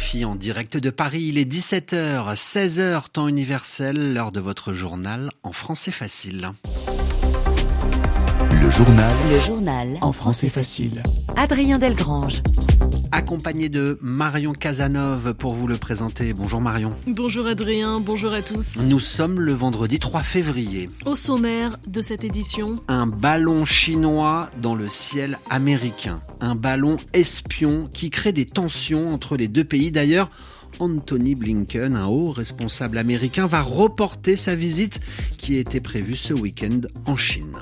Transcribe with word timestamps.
RFI 0.00 0.24
en 0.24 0.34
direct 0.34 0.76
de 0.76 0.90
Paris. 0.90 1.24
Il 1.28 1.38
est 1.38 1.50
17h, 1.50 2.34
16h 2.34 3.10
temps 3.12 3.28
universel, 3.28 4.14
l'heure 4.14 4.32
de 4.32 4.40
votre 4.40 4.72
journal 4.72 5.30
en 5.42 5.52
français 5.52 5.90
facile. 5.90 6.50
Le 8.62 8.70
journal. 8.70 9.12
Le 9.30 9.40
journal. 9.40 9.98
En 10.00 10.12
français 10.12 10.48
facile. 10.48 11.02
Adrien 11.36 11.78
Delgrange. 11.78 12.42
Accompagné 13.12 13.68
de 13.68 13.98
Marion 14.00 14.52
Casanov 14.52 15.34
pour 15.34 15.54
vous 15.54 15.66
le 15.66 15.76
présenter. 15.76 16.32
Bonjour 16.32 16.60
Marion. 16.60 16.90
Bonjour 17.08 17.46
Adrien, 17.46 17.98
bonjour 17.98 18.32
à 18.32 18.40
tous. 18.40 18.88
Nous 18.88 19.00
sommes 19.00 19.40
le 19.40 19.52
vendredi 19.52 19.98
3 19.98 20.20
février. 20.22 20.86
Au 21.06 21.16
sommaire 21.16 21.76
de 21.88 22.02
cette 22.02 22.22
édition, 22.22 22.76
Un 22.86 23.08
ballon 23.08 23.64
chinois 23.64 24.48
dans 24.62 24.74
le 24.76 24.86
ciel 24.86 25.38
américain. 25.50 26.20
Un 26.40 26.54
ballon 26.54 26.98
espion 27.12 27.88
qui 27.92 28.10
crée 28.10 28.32
des 28.32 28.46
tensions 28.46 29.08
entre 29.08 29.36
les 29.36 29.48
deux 29.48 29.64
pays. 29.64 29.90
D'ailleurs, 29.90 30.30
Anthony 30.78 31.34
Blinken, 31.34 31.96
un 31.96 32.06
haut 32.06 32.30
responsable 32.30 32.96
américain, 32.96 33.46
va 33.46 33.60
reporter 33.60 34.36
sa 34.36 34.54
visite 34.54 35.00
qui 35.36 35.56
était 35.56 35.80
prévue 35.80 36.16
ce 36.16 36.32
week-end 36.32 36.80
en 37.06 37.16
Chine. 37.16 37.56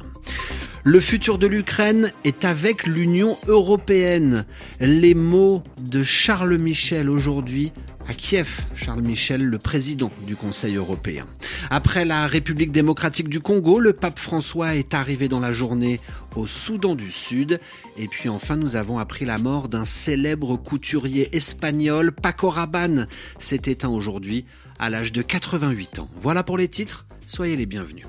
Le 0.91 1.01
futur 1.01 1.37
de 1.37 1.47
l'Ukraine 1.47 2.12
est 2.24 2.47
avec 2.47 2.87
l'Union 2.87 3.37
européenne. 3.47 4.47
Les 4.80 5.12
mots 5.12 5.62
de 5.83 6.02
Charles 6.02 6.56
Michel 6.56 7.11
aujourd'hui 7.11 7.74
à 8.09 8.14
Kiev. 8.14 8.48
Charles 8.74 9.02
Michel, 9.02 9.45
le 9.45 9.59
président 9.59 10.11
du 10.27 10.34
Conseil 10.34 10.77
européen. 10.77 11.27
Après 11.69 12.06
la 12.06 12.27
République 12.27 12.73
démocratique 12.73 13.28
du 13.28 13.38
Congo, 13.38 13.80
le 13.80 13.92
pape 13.92 14.19
François 14.19 14.77
est 14.77 14.95
arrivé 14.95 15.28
dans 15.28 15.41
la 15.41 15.52
journée 15.52 16.01
au 16.37 16.47
Soudan 16.47 16.95
du 16.95 17.12
Sud. 17.12 17.61
Et 17.98 18.08
puis 18.08 18.30
enfin, 18.30 18.56
nous 18.56 18.75
avons 18.75 18.98
appris 18.98 19.27
la 19.27 19.36
mort 19.36 19.69
d'un 19.69 19.84
célèbre 19.84 20.56
couturier 20.56 21.36
espagnol, 21.36 22.12
Paco 22.12 22.48
Rabanne. 22.48 23.08
s'est 23.39 23.61
éteint 23.67 23.91
aujourd'hui 23.91 24.47
à 24.78 24.89
l'âge 24.89 25.12
de 25.12 25.20
88 25.20 25.98
ans. 25.98 26.08
Voilà 26.23 26.42
pour 26.45 26.56
les 26.56 26.69
titres. 26.69 27.05
Soyez 27.27 27.56
les 27.56 27.67
bienvenus. 27.67 28.06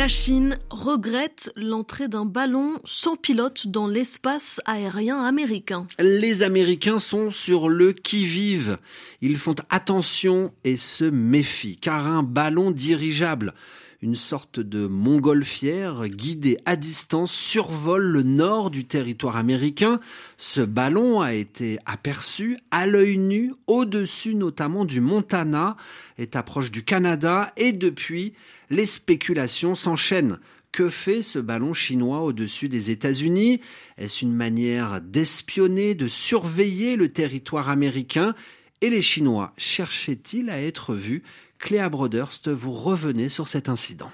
La 0.00 0.08
Chine 0.08 0.58
regrette 0.70 1.52
l'entrée 1.56 2.08
d'un 2.08 2.24
ballon 2.24 2.80
sans 2.84 3.16
pilote 3.16 3.66
dans 3.66 3.86
l'espace 3.86 4.58
aérien 4.64 5.22
américain. 5.22 5.88
Les 5.98 6.42
Américains 6.42 6.96
sont 6.96 7.30
sur 7.30 7.68
le 7.68 7.92
qui-vive. 7.92 8.78
Ils 9.20 9.36
font 9.36 9.56
attention 9.68 10.54
et 10.64 10.78
se 10.78 11.04
méfient, 11.04 11.76
car 11.76 12.06
un 12.06 12.22
ballon 12.22 12.70
dirigeable 12.70 13.52
une 14.02 14.14
sorte 14.14 14.60
de 14.60 14.86
montgolfière 14.86 16.08
guidée 16.08 16.58
à 16.64 16.76
distance 16.76 17.32
survole 17.32 18.04
le 18.04 18.22
nord 18.22 18.70
du 18.70 18.86
territoire 18.86 19.36
américain. 19.36 20.00
Ce 20.38 20.62
ballon 20.62 21.20
a 21.20 21.34
été 21.34 21.78
aperçu 21.84 22.56
à 22.70 22.86
l'œil 22.86 23.18
nu 23.18 23.52
au-dessus 23.66 24.34
notamment 24.34 24.86
du 24.86 25.00
Montana, 25.00 25.76
est 26.16 26.34
approche 26.34 26.70
du 26.70 26.82
Canada 26.82 27.52
et 27.58 27.72
depuis 27.72 28.32
les 28.70 28.86
spéculations 28.86 29.74
s'enchaînent. 29.74 30.38
Que 30.72 30.88
fait 30.88 31.22
ce 31.22 31.40
ballon 31.40 31.74
chinois 31.74 32.22
au-dessus 32.22 32.68
des 32.68 32.90
États-Unis? 32.90 33.60
Est-ce 33.98 34.24
une 34.24 34.34
manière 34.34 35.00
d'espionner, 35.02 35.94
de 35.94 36.06
surveiller 36.06 36.96
le 36.96 37.08
territoire 37.08 37.68
américain? 37.68 38.34
Et 38.80 38.88
les 38.88 39.02
Chinois 39.02 39.52
cherchaient-ils 39.58 40.48
à 40.48 40.62
être 40.62 40.94
vus? 40.94 41.22
Cléa 41.60 41.88
Broderst, 41.88 42.48
vous 42.48 42.72
revenez 42.72 43.28
sur 43.28 43.46
cet 43.46 43.68
incident. 43.68 44.10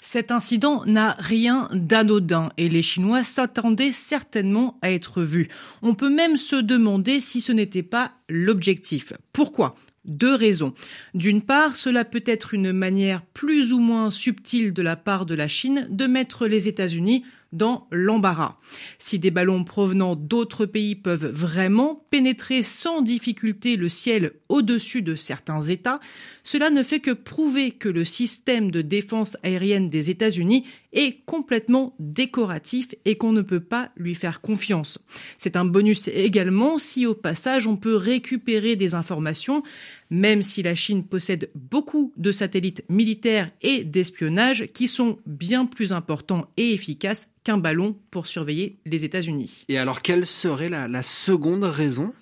Cet 0.00 0.30
incident 0.30 0.84
n'a 0.84 1.16
rien 1.18 1.68
d'anodin 1.72 2.50
et 2.56 2.68
les 2.68 2.82
Chinois 2.82 3.24
s'attendaient 3.24 3.92
certainement 3.92 4.78
à 4.82 4.90
être 4.92 5.22
vus. 5.22 5.48
On 5.82 5.94
peut 5.94 6.10
même 6.10 6.36
se 6.36 6.56
demander 6.56 7.20
si 7.20 7.40
ce 7.40 7.52
n'était 7.52 7.82
pas 7.82 8.12
l'objectif. 8.28 9.12
Pourquoi? 9.32 9.76
Deux 10.04 10.34
raisons. 10.34 10.72
D'une 11.14 11.42
part, 11.42 11.76
cela 11.76 12.04
peut 12.04 12.22
être 12.26 12.54
une 12.54 12.72
manière 12.72 13.22
plus 13.22 13.72
ou 13.72 13.80
moins 13.80 14.08
subtile 14.10 14.72
de 14.72 14.82
la 14.82 14.96
part 14.96 15.26
de 15.26 15.34
la 15.34 15.48
Chine 15.48 15.86
de 15.90 16.06
mettre 16.06 16.46
les 16.46 16.68
États-Unis 16.68 17.24
dans 17.52 17.86
l'embarras. 17.90 18.58
Si 18.98 19.18
des 19.18 19.30
ballons 19.30 19.64
provenant 19.64 20.16
d'autres 20.16 20.66
pays 20.66 20.94
peuvent 20.94 21.26
vraiment 21.26 22.06
pénétrer 22.10 22.62
sans 22.62 23.00
difficulté 23.00 23.76
le 23.76 23.88
ciel 23.88 24.32
au-dessus 24.48 25.02
de 25.02 25.14
certains 25.14 25.60
États, 25.60 26.00
cela 26.42 26.70
ne 26.70 26.82
fait 26.82 27.00
que 27.00 27.10
prouver 27.10 27.72
que 27.72 27.88
le 27.88 28.04
système 28.04 28.70
de 28.70 28.82
défense 28.82 29.36
aérienne 29.42 29.88
des 29.88 30.10
États-Unis 30.10 30.66
est 30.92 31.24
complètement 31.24 31.94
décoratif 31.98 32.94
et 33.04 33.16
qu'on 33.16 33.32
ne 33.32 33.42
peut 33.42 33.60
pas 33.60 33.90
lui 33.96 34.14
faire 34.14 34.40
confiance. 34.40 34.98
C'est 35.36 35.56
un 35.56 35.64
bonus 35.64 36.08
également 36.08 36.78
si 36.78 37.06
au 37.06 37.14
passage 37.14 37.66
on 37.66 37.76
peut 37.76 37.96
récupérer 37.96 38.76
des 38.76 38.94
informations, 38.94 39.62
même 40.10 40.42
si 40.42 40.62
la 40.62 40.74
Chine 40.74 41.04
possède 41.04 41.50
beaucoup 41.54 42.12
de 42.16 42.32
satellites 42.32 42.84
militaires 42.88 43.50
et 43.62 43.84
d'espionnage 43.84 44.66
qui 44.72 44.88
sont 44.88 45.18
bien 45.26 45.66
plus 45.66 45.92
importants 45.92 46.50
et 46.56 46.72
efficaces 46.72 47.28
qu'un 47.44 47.58
ballon 47.58 47.96
pour 48.10 48.26
surveiller 48.26 48.78
les 48.86 49.04
États-Unis. 49.04 49.64
Et 49.68 49.78
alors 49.78 50.02
quelle 50.02 50.26
serait 50.26 50.68
la, 50.68 50.88
la 50.88 51.02
seconde 51.02 51.64
raison? 51.64 52.12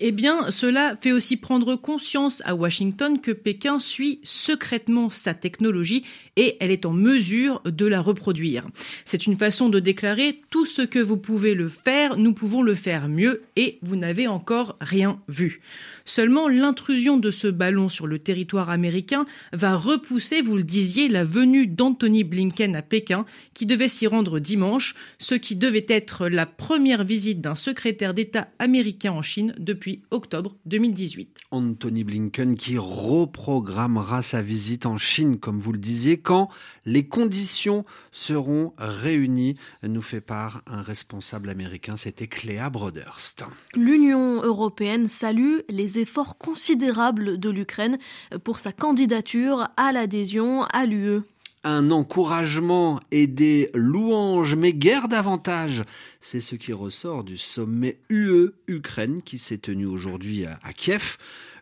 Eh 0.00 0.12
bien, 0.12 0.50
cela 0.50 0.96
fait 1.00 1.12
aussi 1.12 1.36
prendre 1.36 1.76
conscience 1.76 2.42
à 2.44 2.54
Washington 2.54 3.20
que 3.20 3.30
Pékin 3.30 3.78
suit 3.78 4.20
secrètement 4.22 5.10
sa 5.10 5.34
technologie 5.34 6.04
et 6.36 6.56
elle 6.60 6.70
est 6.70 6.86
en 6.86 6.92
mesure 6.92 7.60
de 7.64 7.86
la 7.86 8.00
reproduire. 8.00 8.66
C'est 9.04 9.26
une 9.26 9.36
façon 9.36 9.68
de 9.68 9.80
déclarer 9.80 10.40
tout 10.50 10.66
ce 10.66 10.82
que 10.82 10.98
vous 10.98 11.16
pouvez 11.16 11.54
le 11.54 11.68
faire, 11.68 12.16
nous 12.16 12.32
pouvons 12.32 12.62
le 12.62 12.74
faire 12.74 13.08
mieux 13.08 13.42
et 13.56 13.78
vous 13.82 13.96
n'avez 13.96 14.26
encore 14.26 14.76
rien 14.80 15.20
vu. 15.28 15.60
Seulement, 16.04 16.48
l'intrusion 16.48 17.18
de 17.18 17.30
ce 17.30 17.46
ballon 17.48 17.88
sur 17.88 18.06
le 18.06 18.18
territoire 18.18 18.70
américain 18.70 19.26
va 19.52 19.76
repousser, 19.76 20.42
vous 20.42 20.56
le 20.56 20.64
disiez, 20.64 21.08
la 21.08 21.24
venue 21.24 21.66
d'Anthony 21.66 22.24
Blinken 22.24 22.74
à 22.74 22.82
Pékin, 22.82 23.26
qui 23.54 23.66
devait 23.66 23.88
s'y 23.88 24.06
rendre 24.06 24.38
dimanche, 24.38 24.94
ce 25.18 25.34
qui 25.34 25.56
devait 25.56 25.86
être 25.88 26.28
la 26.28 26.46
première 26.46 27.04
visite 27.04 27.40
d'un 27.40 27.54
secrétaire 27.54 28.14
d'État 28.14 28.48
américain 28.58 29.12
en 29.12 29.22
Chine 29.22 29.49
depuis 29.58 30.02
octobre 30.10 30.56
2018. 30.66 31.38
Anthony 31.50 32.04
Blinken 32.04 32.56
qui 32.56 32.78
reprogrammera 32.78 34.22
sa 34.22 34.42
visite 34.42 34.86
en 34.86 34.96
Chine, 34.96 35.38
comme 35.38 35.60
vous 35.60 35.72
le 35.72 35.78
disiez, 35.78 36.18
quand 36.18 36.48
les 36.84 37.06
conditions 37.06 37.84
seront 38.12 38.72
réunies, 38.78 39.56
nous 39.82 40.02
fait 40.02 40.20
part 40.20 40.62
un 40.66 40.82
responsable 40.82 41.50
américain, 41.50 41.96
c'était 41.96 42.26
Cléa 42.26 42.70
Broderst. 42.70 43.44
L'Union 43.74 44.42
européenne 44.42 45.08
salue 45.08 45.58
les 45.68 45.98
efforts 45.98 46.38
considérables 46.38 47.38
de 47.38 47.50
l'Ukraine 47.50 47.98
pour 48.44 48.58
sa 48.58 48.72
candidature 48.72 49.68
à 49.76 49.92
l'adhésion 49.92 50.64
à 50.64 50.86
l'UE 50.86 51.22
un 51.64 51.90
encouragement 51.90 53.00
et 53.10 53.26
des 53.26 53.68
louanges, 53.74 54.54
mais 54.54 54.72
guère 54.72 55.08
davantage. 55.08 55.82
C'est 56.20 56.40
ce 56.40 56.54
qui 56.54 56.72
ressort 56.72 57.24
du 57.24 57.36
sommet 57.36 57.98
UE-Ukraine 58.08 59.22
qui 59.22 59.38
s'est 59.38 59.58
tenu 59.58 59.86
aujourd'hui 59.86 60.44
à 60.46 60.72
Kiev. 60.72 61.16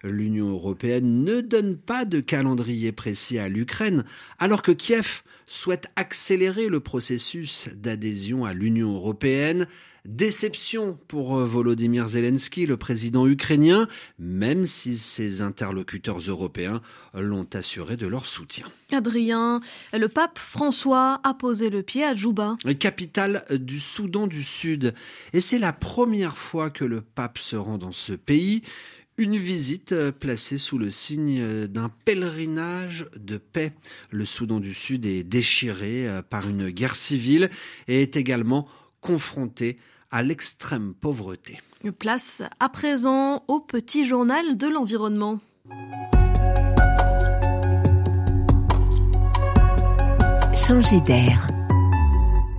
L'Union 0.05 0.51
européenne 0.51 1.25
ne 1.25 1.41
donne 1.41 1.77
pas 1.77 2.05
de 2.05 2.21
calendrier 2.21 2.93
précis 2.93 3.39
à 3.39 3.49
l'Ukraine, 3.49 4.05
alors 4.39 4.63
que 4.63 4.73
Kiev 4.73 5.23
souhaite 5.47 5.89
accélérer 5.97 6.69
le 6.69 6.81
processus 6.81 7.69
d'adhésion 7.75 8.45
à 8.45 8.53
l'Union 8.53 8.95
européenne. 8.95 9.67
Déception 10.05 10.99
pour 11.09 11.37
Volodymyr 11.37 12.09
Zelensky, 12.09 12.65
le 12.65 12.79
président 12.79 13.27
ukrainien, 13.27 13.89
même 14.19 14.65
si 14.65 14.97
ses 14.97 15.43
interlocuteurs 15.43 16.21
européens 16.21 16.81
l'ont 17.13 17.47
assuré 17.53 17.97
de 17.97 18.07
leur 18.07 18.25
soutien. 18.25 18.65
Adrien, 18.91 19.61
le 19.93 20.09
pape 20.09 20.39
François 20.39 21.21
a 21.25 21.35
posé 21.35 21.69
le 21.69 21.83
pied 21.83 22.05
à 22.05 22.15
Djouba. 22.15 22.57
Capitale 22.79 23.45
du 23.51 23.81
Soudan 23.81 24.27
du 24.27 24.45
Sud. 24.45 24.95
Et 25.35 25.43
c'est 25.43 25.59
la 25.59 25.75
première 25.75 26.39
fois 26.39 26.71
que 26.71 26.87
le 26.87 27.03
pape 27.03 27.39
se 27.39 27.57
rend 27.57 27.77
dans 27.77 27.93
ce 27.93 28.13
pays. 28.13 28.63
Une 29.21 29.37
visite 29.37 29.91
euh, 29.91 30.13
placée 30.13 30.59
sous 30.59 30.79
le 30.79 30.91
signe 30.91 31.41
euh, 31.41 31.67
d'un 31.67 31.91
pèlerinage 32.05 33.07
de 33.17 33.37
paix. 33.37 33.73
Le 34.13 34.25
Soudan 34.25 34.61
du 34.61 34.75
Sud 34.75 35.05
est 35.07 35.25
déchiré 35.25 36.07
euh, 36.07 36.23
par 36.23 36.49
une 36.49 36.71
guerre 36.71 36.95
civile 36.95 37.51
et 37.89 38.03
est 38.03 38.17
également 38.17 38.69
confronté 39.01 39.77
à 40.13 40.23
l'extrême 40.23 40.95
pauvreté. 40.95 41.59
Place 41.99 42.45
à 42.61 42.69
présent 42.69 43.43
au 43.49 43.59
petit 43.59 44.05
journal 44.05 44.57
de 44.57 44.69
l'environnement. 44.69 45.41
Changer 50.55 51.01
d'air 51.01 51.49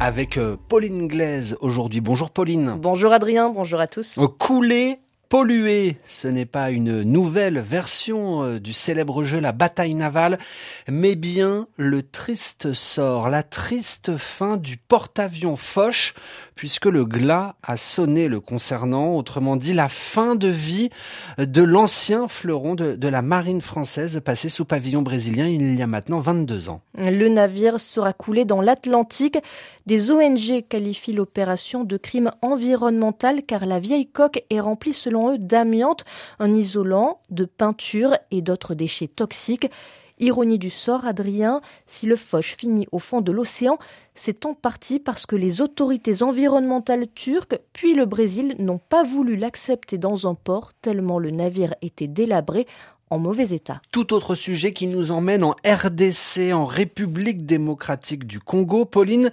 avec 0.02 0.38
Pauline 0.68 1.08
Glaise 1.08 1.58
aujourd'hui. 1.62 2.02
Bonjour 2.02 2.32
Pauline. 2.32 2.76
Bonjour 2.78 3.14
Adrien, 3.14 3.50
bonjour 3.50 3.80
à 3.80 3.88
tous. 3.88 4.20
Couler 4.40 5.00
pollué. 5.30 5.98
Ce 6.08 6.28
n'est 6.28 6.48
pas 6.48 6.72
une 6.72 7.04
nouvelle 7.04 7.60
version 7.60 8.44
euh, 8.44 8.60
du 8.60 8.74
célèbre 8.74 9.24
jeu 9.24 9.40
La 9.40 9.52
bataille 9.52 9.94
navale, 9.94 10.40
mais 10.88 11.16
bien 11.16 11.68
le 11.78 12.02
triste 12.02 12.74
sort, 12.74 13.30
la 13.30 13.44
triste 13.44 14.18
fin 14.18 14.58
du 14.58 14.78
porte-avions 14.78 15.56
Foch, 15.56 16.16
puisque 16.60 16.88
le 16.88 17.06
glas 17.06 17.56
a 17.64 17.78
sonné 17.78 18.28
le 18.28 18.42
concernant, 18.42 19.16
autrement 19.16 19.56
dit 19.56 19.74
la 19.74 19.88
fin 19.88 20.36
de 20.36 20.50
vie 20.50 20.90
de 21.38 21.64
l'ancien 21.64 22.28
fleuron 22.28 22.76
de, 22.76 23.08
la 23.08 23.22
marine 23.22 23.62
française 23.62 24.20
passé 24.26 24.50
sous 24.50 24.66
pavillon 24.66 25.02
brésilien 25.02 25.48
il 25.48 25.80
y 25.80 25.82
a 25.82 25.88
maintenant 25.88 26.20
22 26.20 26.68
ans. 26.68 26.82
Le 26.98 27.30
navire 27.30 27.80
sera 27.80 28.12
coulé 28.12 28.44
dans 28.44 28.60
l'Atlantique. 28.60 29.38
Des 29.86 30.12
ONG 30.12 30.66
qualifient 30.68 31.14
l'opération 31.14 31.86
de 31.86 31.96
crime 31.96 32.30
environnemental 32.42 33.44
car 33.44 33.66
la 33.66 33.80
vieille 33.80 34.08
coque 34.12 34.44
est 34.50 34.60
remplie 34.60 34.92
selon 34.92 35.36
eux 35.36 35.38
d'amiante, 35.38 36.04
un 36.40 36.54
isolant, 36.54 37.22
de 37.30 37.46
peinture 37.46 38.18
et 38.32 38.42
d'autres 38.42 38.76
déchets 38.76 39.08
toxiques. 39.08 39.72
Ironie 40.19 40.60
du 40.60 40.69
sort, 40.69 41.06
Adrien, 41.06 41.62
si 41.86 42.06
le 42.06 42.16
Foch 42.16 42.56
finit 42.57 42.88
au 42.92 43.00
fond 43.00 43.21
de 43.21 43.31
l'océan, 43.31 43.77
c'est 44.16 44.45
en 44.45 44.54
partie 44.54 45.00
parce 45.00 45.25
que 45.25 45.36
les 45.36 45.62
autorités 45.62 46.21
environnementales 46.24 47.07
turques 47.16 47.57
puis 47.74 47.94
le 47.94 48.06
Brésil 48.06 48.56
n'ont 48.60 48.80
pas 48.80 49.04
voulu 49.04 49.38
l'accepter 49.38 49.98
dans 49.98 50.30
un 50.30 50.36
port 50.36 50.71
tellement 50.81 51.19
le 51.19 51.31
navire 51.31 51.74
était 51.81 52.07
délabré 52.07 52.68
en 53.10 53.18
mauvais 53.18 53.50
état. 53.50 53.81
Tout 53.92 54.13
autre 54.13 54.36
sujet 54.36 54.71
qui 54.71 54.88
nous 54.88 55.12
emmène 55.12 55.44
en 55.44 55.56
RDC, 55.66 56.54
en 56.54 56.66
République 56.66 57.45
démocratique 57.45 58.25
du 58.25 58.39
Congo. 58.39 58.86
Pauline, 58.86 59.31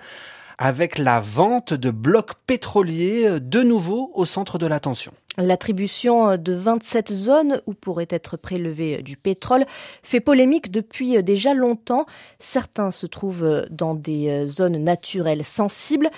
avec 0.59 0.99
la 0.99 1.21
vente 1.21 1.75
de 1.75 1.91
blocs 1.91 2.35
pétroliers 2.47 3.41
de 3.41 3.63
nouveau 3.63 4.11
au 4.15 4.25
centre 4.25 4.59
de 4.59 4.67
l'attention. 4.67 5.13
L'attribution 5.39 6.37
de 6.37 6.55
27 6.55 7.13
zones 7.13 7.61
où 7.67 7.75
pourrait 7.75 8.09
être 8.09 8.37
prélevé 8.39 9.03
du 9.03 9.17
pétrole 9.17 9.67
fait 10.03 10.21
polémique 10.21 10.71
depuis 10.71 11.23
déjà 11.23 11.53
longtemps. 11.53 12.07
Certains 12.39 12.91
se 12.91 13.07
trouvent 13.07 13.67
dans 13.71 13.95
des 13.95 14.47
zones 14.47 14.79
naturelles 14.79 15.45
sensibles. 15.45 16.11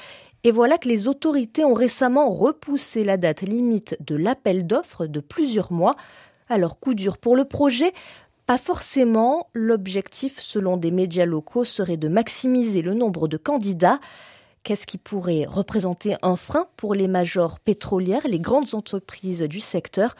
Et 0.44 0.52
voilà 0.52 0.78
que 0.78 0.88
les 0.88 1.08
autorités 1.08 1.64
ont 1.64 1.74
récemment 1.74 2.30
repoussé 2.30 3.02
la 3.02 3.16
date 3.16 3.42
limite 3.42 3.96
de 4.00 4.14
l'appel 4.14 4.66
d'offres 4.66 5.06
de 5.06 5.18
plusieurs 5.18 5.72
mois. 5.72 5.96
Alors 6.48 6.78
coup 6.78 6.94
dur 6.94 7.18
pour 7.18 7.36
le 7.36 7.44
projet, 7.44 7.92
pas 8.48 8.56
forcément. 8.56 9.50
L'objectif, 9.52 10.40
selon 10.40 10.78
des 10.78 10.90
médias 10.90 11.26
locaux, 11.26 11.66
serait 11.66 11.98
de 11.98 12.08
maximiser 12.08 12.80
le 12.80 12.94
nombre 12.94 13.28
de 13.28 13.36
candidats. 13.36 14.00
Qu'est-ce 14.62 14.86
qui 14.86 14.96
pourrait 14.96 15.44
représenter 15.44 16.16
un 16.22 16.34
frein 16.34 16.66
pour 16.78 16.94
les 16.94 17.08
majors 17.08 17.60
pétrolières, 17.60 18.26
les 18.26 18.40
grandes 18.40 18.74
entreprises 18.74 19.42
du 19.42 19.60
secteur? 19.60 20.16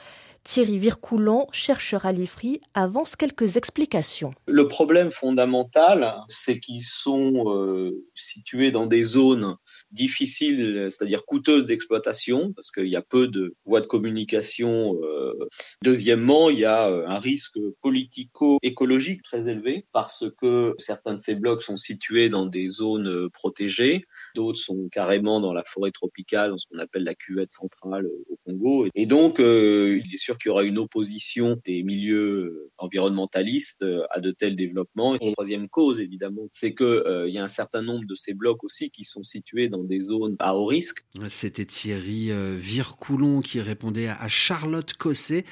Thierry 0.49 0.79
Vircoulon, 0.79 1.47
chercheur 1.53 2.07
à 2.07 2.13
l'IFRI, 2.13 2.63
avance 2.73 3.17
quelques 3.17 3.59
explications. 3.59 4.31
Le 4.47 4.67
problème 4.67 5.11
fondamental, 5.11 6.15
c'est 6.31 6.59
qu'ils 6.59 6.85
sont 6.85 7.55
euh, 7.55 8.07
situés 8.15 8.71
dans 8.71 8.87
des 8.87 9.05
zones 9.05 9.57
difficiles, 9.93 10.87
c'est-à-dire 10.89 11.27
coûteuses 11.27 11.67
d'exploitation, 11.67 12.55
parce 12.55 12.71
qu'il 12.71 12.87
y 12.87 12.97
a 12.97 13.03
peu 13.03 13.29
de 13.29 13.57
voies 13.67 13.83
de 13.83 13.87
communication. 13.87 14.99
Euh. 15.03 15.35
Deuxièmement, 15.83 16.49
il 16.49 16.61
y 16.61 16.65
a 16.65 16.89
euh, 16.89 17.07
un 17.07 17.19
risque 17.19 17.59
politico-écologique 17.83 19.23
très 19.25 19.51
élevé, 19.51 19.85
parce 19.93 20.25
que 20.41 20.75
certains 20.79 21.13
de 21.13 21.21
ces 21.21 21.35
blocs 21.35 21.63
sont 21.63 21.77
situés 21.77 22.31
dans 22.31 22.47
des 22.47 22.69
zones 22.69 23.29
protégées, 23.35 24.03
d'autres 24.35 24.59
sont 24.59 24.89
carrément 24.91 25.41
dans 25.41 25.53
la 25.53 25.65
forêt 25.65 25.91
tropicale, 25.91 26.53
dans 26.53 26.59
ce 26.59 26.65
qu'on 26.71 26.79
appelle 26.79 27.05
la 27.05 27.15
cuvette 27.15 27.53
centrale 27.53 28.09
Et 28.95 29.07
donc, 29.07 29.39
il 29.39 30.03
est 30.13 30.17
sûr 30.17 30.39
qu'il 30.39 30.49
y 30.49 30.53
aura 30.53 30.63
une 30.63 30.79
opposition 30.79 31.61
des 31.65 31.83
milieux 31.83 32.19
euh, 32.19 32.71
environnementalistes 32.79 33.83
euh, 33.83 34.03
à 34.11 34.21
de 34.21 34.31
tels 34.31 34.57
développements. 34.57 35.17
Et 35.17 35.33
troisième 35.33 35.69
cause, 35.69 36.01
évidemment, 36.01 36.49
c'est 36.53 36.73
que 36.73 36.85
euh, 36.85 37.29
il 37.29 37.35
y 37.35 37.39
a 37.39 37.45
un 37.45 37.49
certain 37.49 37.83
nombre 37.83 38.07
de 38.07 38.15
ces 38.15 38.35
blocs 38.35 38.65
aussi 38.65 38.91
qui 38.91 39.05
sont 39.05 39.23
situés 39.23 39.69
dans 39.69 39.85
des 39.85 40.01
zones 40.01 40.37
à 40.39 40.57
haut 40.57 40.67
risque. 40.67 41.05
C'était 41.29 41.67
Thierry 41.67 42.31
Vircoulon 42.57 43.41
qui 43.41 43.61
répondait 43.61 44.09
à 44.09 44.29
Charlotte 44.29 44.93
Cosset 44.95 45.45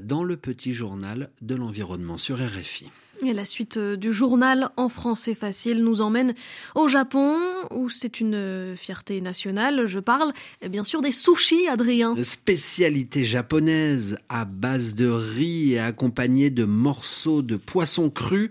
dans 0.00 0.24
le 0.24 0.36
petit 0.36 0.72
journal 0.72 1.30
de 1.40 1.54
l'environnement 1.54 2.18
sur 2.18 2.38
RFI. 2.38 2.86
La 3.22 3.44
suite 3.44 3.76
euh, 3.76 3.96
du 3.96 4.12
journal 4.12 4.70
en 4.76 4.88
français 4.88 5.36
facile 5.36 5.84
nous 5.84 6.02
emmène 6.02 6.34
au 6.74 6.88
Japon, 6.88 7.38
où 7.70 7.88
c'est 7.88 8.18
une 8.18 8.34
euh, 8.34 8.74
fierté 8.74 9.20
nationale. 9.20 9.86
Je 9.86 10.00
parle 10.00 10.32
bien 10.68 10.82
sûr 10.82 11.00
des 11.02 11.12
sushis, 11.12 11.68
Adrien. 11.68 12.16
Spécialité 12.24 13.22
japonaise 13.22 14.18
à 14.28 14.44
base 14.44 14.96
de 14.96 15.08
riz 15.08 15.74
et 15.74 15.78
accompagnée 15.78 16.50
de 16.50 16.64
morceaux 16.64 17.42
de 17.42 17.54
poisson 17.54 18.10
cru. 18.10 18.50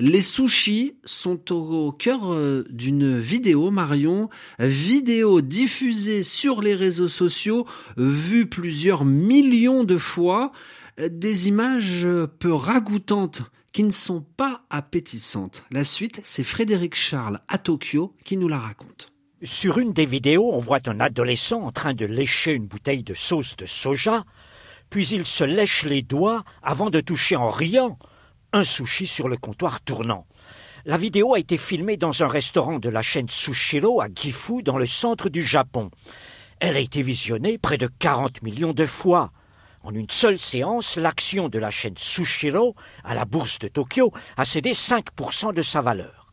Les 0.00 0.22
sushis 0.22 0.96
sont 1.04 1.52
au 1.52 1.92
cœur 1.92 2.32
euh, 2.32 2.64
d'une 2.68 3.16
vidéo, 3.16 3.70
Marion, 3.70 4.28
vidéo 4.58 5.40
diffusée 5.40 6.24
sur 6.24 6.62
les 6.62 6.74
réseaux 6.74 7.08
sociaux, 7.08 7.64
vue 7.96 8.46
plusieurs 8.46 9.04
millions 9.04 9.84
de 9.84 9.98
fois, 9.98 10.50
des 10.98 11.46
images 11.46 12.06
peu 12.40 12.52
ragoûtantes 12.52 13.42
qui 13.72 13.84
ne 13.84 13.90
sont 13.90 14.22
pas 14.22 14.62
appétissantes. 14.70 15.64
La 15.70 15.84
suite, 15.84 16.20
c'est 16.24 16.44
Frédéric 16.44 16.94
Charles 16.94 17.40
à 17.48 17.58
Tokyo 17.58 18.14
qui 18.24 18.36
nous 18.36 18.48
la 18.48 18.58
raconte. 18.58 19.12
Sur 19.42 19.78
une 19.78 19.92
des 19.92 20.06
vidéos, 20.06 20.52
on 20.52 20.58
voit 20.58 20.86
un 20.86 21.00
adolescent 21.00 21.62
en 21.62 21.72
train 21.72 21.94
de 21.94 22.04
lécher 22.04 22.52
une 22.52 22.66
bouteille 22.66 23.02
de 23.02 23.14
sauce 23.14 23.56
de 23.56 23.64
soja, 23.64 24.24
puis 24.90 25.06
il 25.08 25.24
se 25.24 25.44
lèche 25.44 25.84
les 25.84 26.02
doigts 26.02 26.44
avant 26.62 26.90
de 26.90 27.00
toucher 27.00 27.36
en 27.36 27.48
riant 27.48 27.98
un 28.52 28.64
sushi 28.64 29.06
sur 29.06 29.28
le 29.28 29.36
comptoir 29.36 29.80
tournant. 29.80 30.26
La 30.84 30.96
vidéo 30.96 31.34
a 31.34 31.38
été 31.38 31.56
filmée 31.56 31.96
dans 31.96 32.22
un 32.22 32.28
restaurant 32.28 32.78
de 32.78 32.88
la 32.88 33.02
chaîne 33.02 33.28
Sushiro 33.28 34.00
à 34.00 34.08
Gifu 34.14 34.62
dans 34.62 34.78
le 34.78 34.86
centre 34.86 35.28
du 35.28 35.44
Japon. 35.44 35.90
Elle 36.58 36.76
a 36.76 36.80
été 36.80 37.02
visionnée 37.02 37.58
près 37.58 37.78
de 37.78 37.86
40 37.86 38.42
millions 38.42 38.72
de 38.72 38.86
fois. 38.86 39.30
En 39.82 39.94
une 39.94 40.10
seule 40.10 40.38
séance, 40.38 40.96
l'action 40.96 41.48
de 41.48 41.58
la 41.58 41.70
chaîne 41.70 41.96
Sushiro 41.96 42.76
à 43.02 43.14
la 43.14 43.24
bourse 43.24 43.58
de 43.58 43.68
Tokyo 43.68 44.12
a 44.36 44.44
cédé 44.44 44.72
5% 44.72 45.54
de 45.54 45.62
sa 45.62 45.80
valeur. 45.80 46.32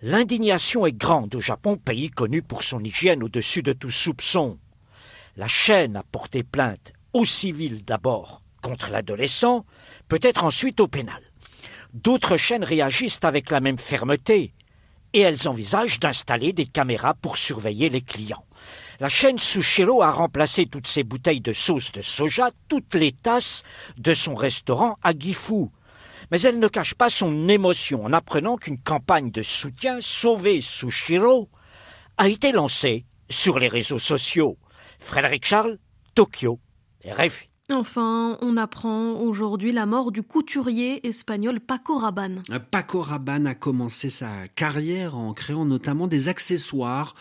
L'indignation 0.00 0.86
est 0.86 0.96
grande 0.96 1.34
au 1.34 1.40
Japon, 1.40 1.76
pays 1.76 2.08
connu 2.08 2.40
pour 2.40 2.62
son 2.62 2.82
hygiène 2.82 3.22
au-dessus 3.22 3.62
de 3.62 3.74
tout 3.74 3.90
soupçon. 3.90 4.58
La 5.36 5.48
chaîne 5.48 5.96
a 5.96 6.02
porté 6.02 6.42
plainte 6.42 6.94
au 7.12 7.26
civil 7.26 7.84
d'abord 7.84 8.42
contre 8.62 8.90
l'adolescent, 8.90 9.66
peut-être 10.08 10.44
ensuite 10.44 10.80
au 10.80 10.88
pénal. 10.88 11.22
D'autres 11.92 12.36
chaînes 12.36 12.64
réagissent 12.64 13.20
avec 13.22 13.50
la 13.50 13.60
même 13.60 13.78
fermeté, 13.78 14.54
et 15.12 15.20
elles 15.20 15.48
envisagent 15.48 16.00
d'installer 16.00 16.52
des 16.52 16.66
caméras 16.66 17.14
pour 17.14 17.36
surveiller 17.36 17.88
les 17.88 18.02
clients. 18.02 18.44
La 19.00 19.08
chaîne 19.08 19.38
Sushiro 19.38 20.02
a 20.02 20.10
remplacé 20.10 20.66
toutes 20.66 20.88
ses 20.88 21.04
bouteilles 21.04 21.40
de 21.40 21.52
sauce 21.52 21.92
de 21.92 22.00
soja, 22.00 22.50
toutes 22.68 22.96
les 22.96 23.12
tasses 23.12 23.62
de 23.96 24.12
son 24.12 24.34
restaurant 24.34 24.96
à 25.04 25.12
Gifu. 25.16 25.66
Mais 26.32 26.40
elle 26.40 26.58
ne 26.58 26.66
cache 26.66 26.94
pas 26.94 27.08
son 27.08 27.48
émotion 27.48 28.04
en 28.04 28.12
apprenant 28.12 28.56
qu'une 28.56 28.80
campagne 28.80 29.30
de 29.30 29.42
soutien 29.42 29.98
Sauver 30.00 30.60
Sushiro 30.60 31.48
a 32.16 32.28
été 32.28 32.50
lancée 32.50 33.06
sur 33.30 33.60
les 33.60 33.68
réseaux 33.68 34.00
sociaux. 34.00 34.58
Frédéric 34.98 35.46
Charles, 35.46 35.78
Tokyo, 36.16 36.58
RFI. 37.04 37.48
Enfin, 37.70 38.38
on 38.40 38.56
apprend 38.56 39.12
aujourd'hui 39.20 39.72
la 39.72 39.84
mort 39.84 40.10
du 40.10 40.22
couturier 40.22 41.06
espagnol 41.06 41.60
Paco 41.60 41.98
Rabanne. 41.98 42.42
Paco 42.70 43.02
Rabanne 43.02 43.46
a 43.46 43.54
commencé 43.54 44.08
sa 44.08 44.48
carrière 44.56 45.16
en 45.16 45.34
créant 45.34 45.66
notamment 45.66 46.06
des 46.06 46.28
accessoires, 46.28 47.14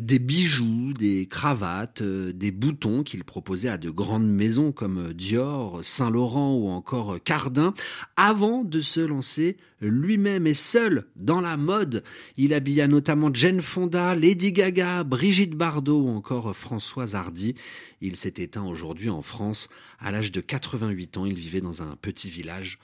des 0.00 0.18
bijoux, 0.18 0.92
des 0.92 1.26
cravates, 1.26 2.02
euh, 2.02 2.32
des 2.32 2.50
boutons 2.50 3.02
qu'il 3.02 3.24
proposait 3.24 3.68
à 3.68 3.78
de 3.78 3.90
grandes 3.90 4.30
maisons 4.30 4.72
comme 4.72 5.12
Dior, 5.12 5.80
Saint-Laurent 5.82 6.54
ou 6.54 6.68
encore 6.68 7.18
Cardin, 7.22 7.74
avant 8.16 8.64
de 8.64 8.80
se 8.80 9.00
lancer 9.00 9.56
lui-même 9.80 10.46
et 10.46 10.54
seul 10.54 11.06
dans 11.16 11.40
la 11.40 11.56
mode. 11.56 12.04
Il 12.36 12.54
habilla 12.54 12.86
notamment 12.86 13.32
Jane 13.32 13.60
Fonda, 13.60 14.14
Lady 14.14 14.52
Gaga, 14.52 15.04
Brigitte 15.04 15.54
Bardot 15.54 16.02
ou 16.02 16.08
encore 16.08 16.54
Françoise 16.54 17.14
Hardy. 17.14 17.54
Il 18.00 18.16
s'est 18.16 18.34
éteint 18.36 18.64
aujourd'hui 18.64 19.10
en 19.10 19.22
France 19.22 19.68
à 20.02 20.10
l'âge 20.10 20.32
de 20.32 20.40
88 20.40 21.16
ans, 21.16 21.26
il 21.26 21.34
vivait 21.34 21.60
dans 21.60 21.82
un 21.82 21.96
petit 21.96 22.28
village 22.28 22.78